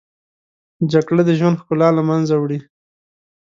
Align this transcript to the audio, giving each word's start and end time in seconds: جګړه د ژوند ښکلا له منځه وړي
جګړه 0.91 1.21
د 1.25 1.31
ژوند 1.39 1.59
ښکلا 1.61 1.89
له 1.97 2.03
منځه 2.09 2.33
وړي 2.37 2.59